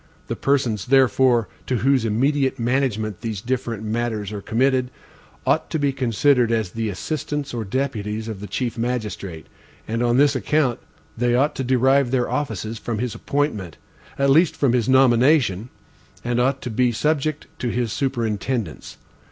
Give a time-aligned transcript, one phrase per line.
[0.29, 4.89] The persons, therefore, to whose immediate management these different matters are committed,
[5.45, 9.45] ought to be considered as the assistants or deputies of the chief magistrate,
[9.87, 10.79] and on this account,
[11.15, 13.77] they ought to derive their offices from his appointment,
[14.17, 15.69] at least from his nomination,
[16.23, 18.97] and ought to be subject to his superintendence.